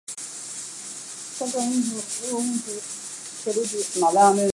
[1.37, 2.81] 该站隶属乌鲁木齐
[3.43, 3.77] 铁路局。